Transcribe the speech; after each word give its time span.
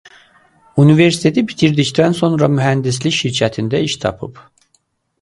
Universiteti 0.83 1.43
bitirdikdən 1.51 2.17
sonra 2.23 2.51
mühəndislik 2.57 3.19
şirkətində 3.21 3.87
iş 3.93 4.01
tapıb. 4.09 4.47